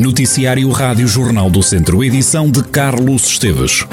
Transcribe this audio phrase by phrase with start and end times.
[0.00, 3.86] Noticiário Rádio Jornal do Centro, edição de Carlos Esteves.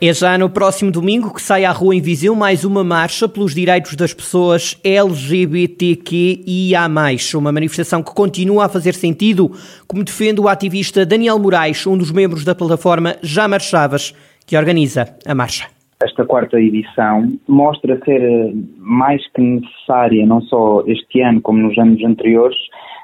[0.00, 3.52] É já no próximo domingo que sai à rua em Viseu mais uma marcha pelos
[3.52, 5.58] direitos das pessoas LGBTQIA+.
[7.34, 9.50] Uma manifestação que continua a fazer sentido,
[9.88, 14.14] como defende o ativista Daniel Moraes, um dos membros da plataforma Já Marchavas,
[14.46, 15.77] que organiza a marcha.
[16.00, 21.76] Esta quarta edição mostra ser eh, mais que necessária, não só este ano como nos
[21.76, 22.56] anos anteriores,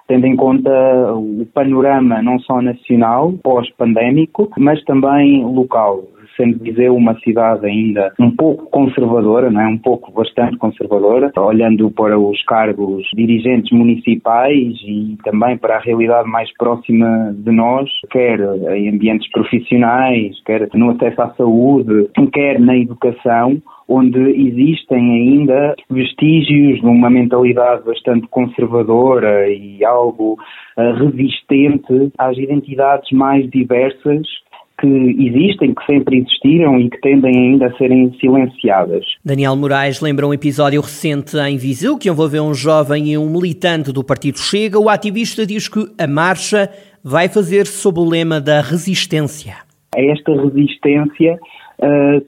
[0.06, 0.70] tendo em conta
[1.12, 6.04] o panorama não só nacional, pós-pandémico, mas também local
[6.36, 9.66] sendo Viseu uma cidade ainda um pouco conservadora, não é?
[9.66, 16.28] um pouco bastante conservadora, olhando para os cargos dirigentes municipais e também para a realidade
[16.28, 18.40] mais próxima de nós, quer
[18.74, 26.80] em ambientes profissionais, quer no acesso à saúde, quer na educação, onde existem ainda vestígios
[26.80, 30.38] de uma mentalidade bastante conservadora e algo
[30.78, 34.26] uh, resistente às identidades mais diversas
[34.84, 39.04] que existem, que sempre existiram e que tendem ainda a serem silenciadas.
[39.24, 43.92] Daniel Moraes lembra um episódio recente em Viseu que envolveu um jovem e um militante
[43.92, 44.78] do Partido Chega.
[44.78, 46.68] O ativista diz que a marcha
[47.02, 49.54] vai fazer-se sob o lema da resistência.
[49.96, 51.38] Esta resistência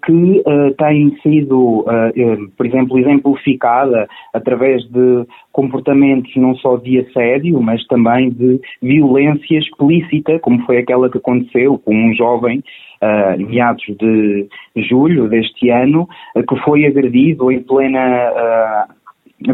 [0.04, 7.60] que uh, tem sido, uh, por exemplo, exemplificada através de comportamentos não só de assédio,
[7.60, 12.62] mas também de violência explícita, como foi aquela que aconteceu com um jovem
[13.02, 16.08] uh, meados de julho deste ano,
[16.48, 18.86] que foi agredido em plena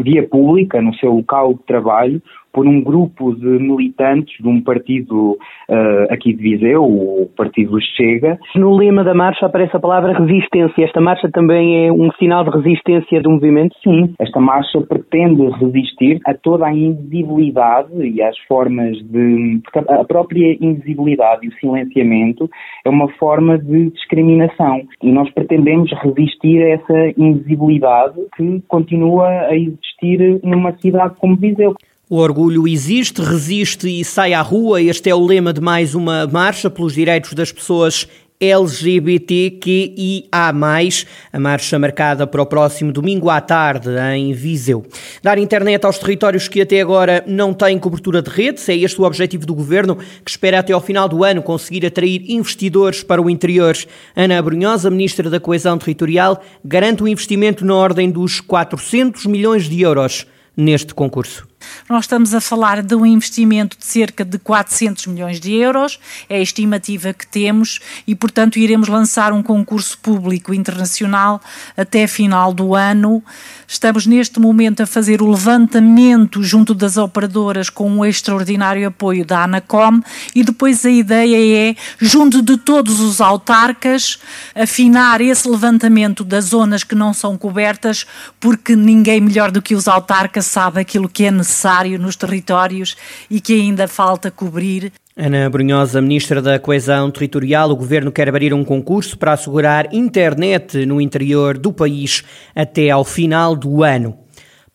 [0.01, 2.21] via pública, no seu local de trabalho,
[2.53, 8.39] por um grupo de militantes de um partido uh, aqui de Viseu, o Partido Chega.
[8.55, 10.85] No lema da marcha aparece a palavra resistência.
[10.85, 13.75] Esta marcha também é um sinal de resistência do movimento?
[13.83, 19.59] Sim, esta marcha pretende resistir a toda a invisibilidade e às formas de.
[19.63, 22.49] Porque a própria invisibilidade e o silenciamento
[22.85, 29.55] é uma forma de discriminação e nós pretendemos resistir a essa invisibilidade que continua a
[29.55, 31.75] existir numa cidade como Viseu.
[32.13, 34.79] O orgulho existe, resiste e sai à rua.
[34.79, 38.07] Este é o lema de mais uma marcha pelos direitos das pessoas
[38.39, 44.85] LGBTQIA+, a marcha marcada para o próximo domingo à tarde em Viseu.
[45.23, 49.05] Dar internet aos territórios que até agora não têm cobertura de redes, é este o
[49.05, 53.27] objetivo do Governo, que espera até ao final do ano conseguir atrair investidores para o
[53.27, 53.75] interior.
[54.15, 59.81] Ana Brunhosa, Ministra da Coesão Territorial, garante um investimento na ordem dos 400 milhões de
[59.81, 61.51] euros neste concurso.
[61.89, 66.37] Nós estamos a falar de um investimento de cerca de 400 milhões de euros, é
[66.37, 71.41] a estimativa que temos e, portanto, iremos lançar um concurso público internacional
[71.75, 73.23] até final do ano.
[73.67, 79.43] Estamos neste momento a fazer o levantamento junto das operadoras com um extraordinário apoio da
[79.43, 80.01] Anacom
[80.35, 84.19] e depois a ideia é, junto de todos os autarcas,
[84.55, 88.05] afinar esse levantamento das zonas que não são cobertas,
[88.39, 92.97] porque ninguém melhor do que os autarcas sabe aquilo que é necessário necessário nos territórios
[93.29, 94.91] e que ainda falta cobrir.
[95.15, 100.85] Ana Brunhosa, Ministra da Coesão Territorial, o Governo quer abrir um concurso para assegurar internet
[100.87, 102.23] no interior do país
[102.55, 104.22] até ao final do ano.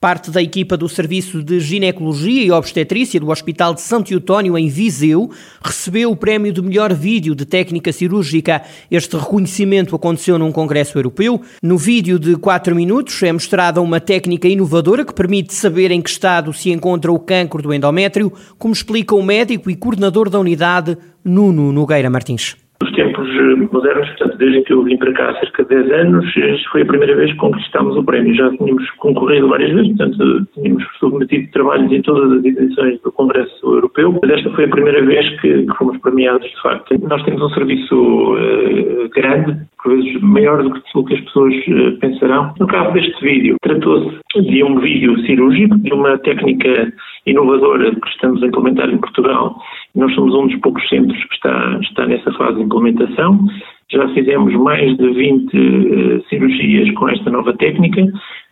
[0.01, 4.69] Parte da equipa do Serviço de Ginecologia e Obstetrícia do Hospital de Santo Eutónio, em
[4.69, 5.29] Viseu,
[5.61, 8.63] recebeu o prémio de melhor vídeo de técnica cirúrgica.
[8.89, 11.43] Este reconhecimento aconteceu num congresso europeu.
[11.61, 16.11] No vídeo de 4 minutos é mostrada uma técnica inovadora que permite saber em que
[16.11, 20.97] estado se encontra o cancro do endométrio, como explica o médico e coordenador da unidade,
[21.25, 23.29] Nuno Nogueira Martins Os tempos
[23.73, 26.27] modernos, portanto, desde que eu vim para cá há cerca de 10 anos,
[26.71, 28.35] foi a primeira vez que conquistámos o prémio.
[28.37, 33.67] Já tínhamos concorrido várias vezes, portanto, tínhamos submetido trabalhos em todas as edições do Congresso
[33.67, 36.97] Europeu, mas esta foi a primeira vez que, que fomos premiados, de facto.
[37.09, 41.55] Nós temos um serviço uh, grande, por vezes maior do que, do que as pessoas
[41.55, 42.55] uh, pensarão.
[42.61, 46.93] No caso deste vídeo, tratou-se de um vídeo cirúrgico, de uma técnica
[47.31, 49.61] inovadora que estamos a implementar em Portugal.
[49.95, 53.47] Nós somos um dos poucos centros que está, está nessa fase de implementação.
[53.91, 58.05] Já fizemos mais de 20 uh, eh, cirurgias com esta nova técnica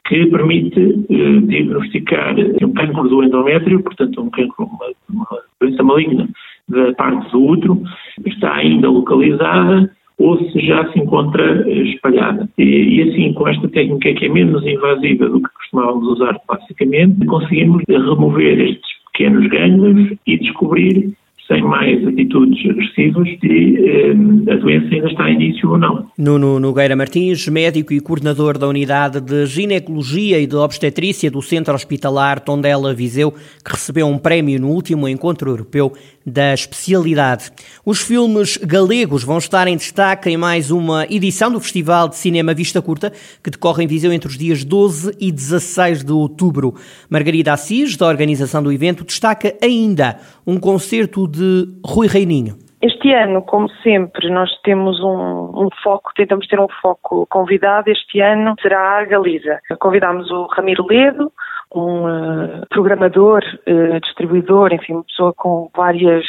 [0.09, 5.27] que permite uh, diagnosticar um cancro do endométrio, portanto um cancro, uma, uma
[5.61, 6.29] doença maligna
[6.69, 7.83] da parte do útero,
[8.25, 12.49] está ainda localizada ou se já se encontra eh, espalhada.
[12.57, 17.27] E, e, assim, com esta técnica que é menos invasiva do que costumávamos usar classicamente,
[17.27, 21.15] conseguimos remover estes pequenos gânglios e descobrir
[21.47, 26.07] sem mais atitudes agressivas e eh, a doença ainda está em início ou não.
[26.19, 31.75] Nuno Nogueira Martins, médico e coordenador da Unidade de Ginecologia e de Obstetrícia do Centro
[31.75, 35.93] Hospitalar Tondela Viseu, que recebeu um prémio no último encontro europeu
[36.27, 37.53] da especialidade.
[37.85, 42.53] Os filmes galegos vão estar em destaque em mais uma edição do Festival de Cinema
[42.53, 46.75] Vista Curta, que decorre em Viseu entre os dias 12 e 16 de outubro.
[47.09, 51.36] Margarida Assis, da organização do evento, destaca ainda um concerto de
[51.85, 52.55] Rui Reininho.
[52.83, 57.91] Este ano, como sempre, nós temos um, um, foco, tentamos ter um foco convidado.
[57.91, 59.59] Este ano será a Galiza.
[59.81, 61.33] Convidámos o Ramiro Ledo,
[61.75, 66.25] um uh, programador, uh, distribuidor, enfim, uma pessoa com várias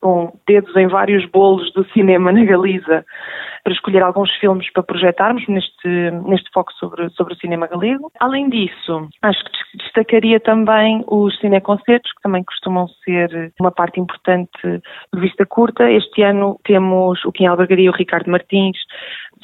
[0.00, 3.04] com dedos em vários bolos do cinema na Galiza
[3.66, 5.88] para escolher alguns filmes para projetarmos neste,
[6.24, 8.12] neste foco sobre, sobre o cinema galego.
[8.20, 14.52] Além disso, acho que destacaria também os cineconcertos, que também costumam ser uma parte importante
[14.62, 15.90] de vista curta.
[15.90, 18.78] Este ano temos o Kim Albergaria e o Ricardo Martins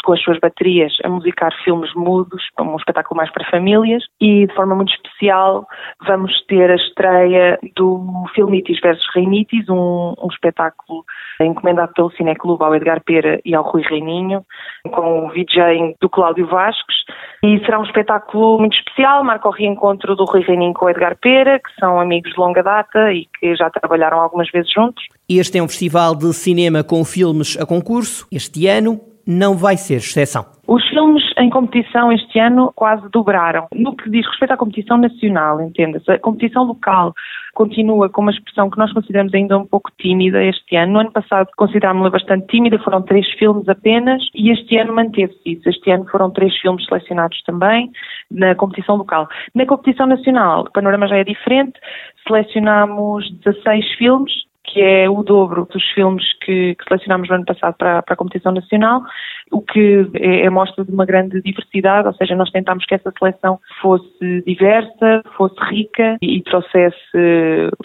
[0.04, 4.54] com as suas baterias a musicar filmes mudos, um espetáculo mais para famílias e de
[4.54, 5.66] forma muito especial
[6.06, 11.04] vamos ter a estreia do Filmitis versus Reinitis, um, um espetáculo
[11.40, 14.44] encomendado pelo Cineclube ao Edgar Pera e ao Rui Reininho,
[14.90, 16.96] com o VJ do Cláudio Vasques
[17.44, 21.16] e será um espetáculo muito especial, marca o reencontro do Rui Reininho com o Edgar
[21.20, 25.04] Pera, que são amigos de longa data e que já trabalharam algumas vezes juntos.
[25.28, 28.26] Este é um festival de cinema com filmes a concurso.
[28.30, 30.44] Este ano não vai ser exceção.
[30.66, 33.66] Os filmes em competição este ano quase dobraram.
[33.74, 37.12] No que diz respeito à competição nacional, entenda-se, a competição local
[37.54, 40.92] continua com uma expressão que nós consideramos ainda um pouco tímida este ano.
[40.92, 45.68] No ano passado considerámos-la bastante tímida, foram três filmes apenas, e este ano manteve-se isso.
[45.68, 47.90] Este ano foram três filmes selecionados também
[48.30, 49.28] na competição local.
[49.54, 51.78] Na competição nacional, o panorama já é diferente,
[52.26, 54.32] selecionámos 16 filmes,
[54.64, 58.16] que é o dobro dos filmes que, que selecionámos no ano passado para, para a
[58.16, 59.02] competição nacional,
[59.50, 63.12] o que é, é, mostra de uma grande diversidade, ou seja, nós tentámos que essa
[63.18, 66.96] seleção fosse diversa, fosse rica e, trouxesse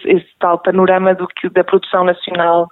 [0.06, 2.68] esse tal panorama do que da produção nacional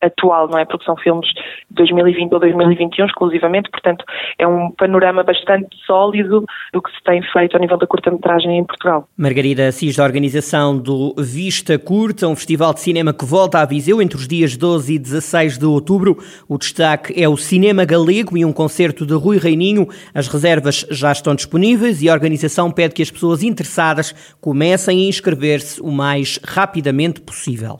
[0.00, 0.64] atual, não é?
[0.64, 4.04] Produção filmes de 2020 ou 2021 exclusivamente, portanto,
[4.38, 8.64] é um panorama bastante sólido do que se tem feito a nível da curta-metragem em
[8.64, 9.08] Portugal.
[9.16, 14.00] Margarida Assis, da organização do Vista Curta, um festival de cinema que volta a Viseu
[14.00, 16.16] entre os dias 12 e 16 de outubro.
[16.48, 19.88] O destaque é o cinema galego e um concerto de Rui Reininho.
[20.14, 25.08] As reservas já estão disponíveis e a organização pede que as pessoas interessadas comecem a
[25.08, 27.78] inscrever-se o mais rapidamente possível.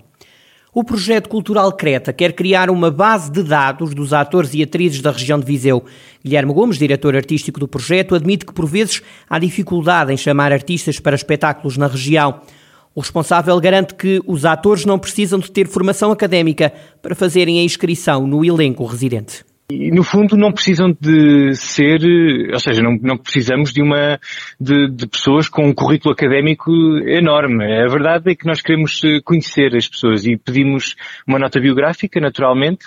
[0.72, 5.10] O projeto cultural Creta quer criar uma base de dados dos atores e atrizes da
[5.10, 5.84] região de Viseu.
[6.24, 11.00] Guilherme Gomes, diretor artístico do projeto, admite que por vezes há dificuldade em chamar artistas
[11.00, 12.40] para espetáculos na região.
[12.94, 16.72] O responsável garante que os atores não precisam de ter formação académica
[17.02, 19.49] para fazerem a inscrição no elenco residente.
[19.70, 22.00] E, no fundo, não precisam de ser,
[22.52, 24.18] ou seja, não, não precisamos de uma,
[24.60, 26.72] de, de, pessoas com um currículo académico
[27.06, 27.64] enorme.
[27.64, 30.96] A verdade é que nós queremos eh, conhecer as pessoas e pedimos
[31.26, 32.86] uma nota biográfica, naturalmente,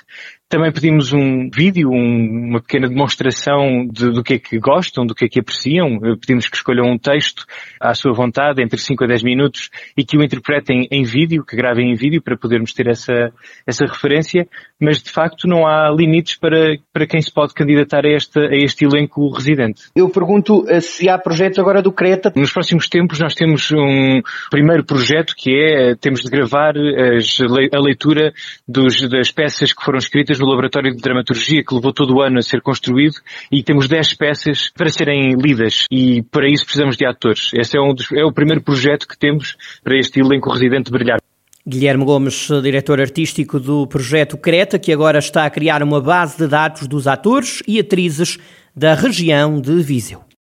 [0.49, 5.15] também pedimos um vídeo, um, uma pequena demonstração de, do que é que gostam, do
[5.15, 5.99] que é que apreciam.
[6.19, 7.45] Pedimos que escolham um texto
[7.79, 11.55] à sua vontade, entre 5 a 10 minutos, e que o interpretem em vídeo, que
[11.55, 13.31] gravem em vídeo para podermos ter essa,
[13.65, 14.47] essa referência.
[14.79, 18.55] Mas de facto não há limites para, para quem se pode candidatar a este, a
[18.55, 19.83] este elenco residente.
[19.95, 22.31] Eu pergunto eh, se há projetos agora do Creta.
[22.35, 27.39] Nos próximos tempos nós temos um primeiro projeto que é, eh, temos de gravar as,
[27.41, 28.33] a leitura
[28.67, 32.39] dos, das peças que foram escritas no laboratório de dramaturgia que levou todo o ano
[32.39, 33.15] a ser construído
[33.51, 37.51] e temos 10 peças para serem lidas e para isso precisamos de atores.
[37.53, 41.19] Esse é, um dos, é o primeiro projeto que temos para este elenco residente brilhar.
[41.65, 46.45] Guilherme Gomes, diretor artístico do projeto Creta, que agora está a criar uma base de
[46.45, 48.37] dados dos atores e atrizes
[48.75, 50.23] da região de Viseu.